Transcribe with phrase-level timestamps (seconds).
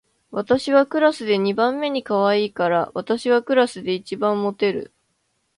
[0.31, 4.91] 私はクラスで二番目にかわいいから、私はクラスで一番モテる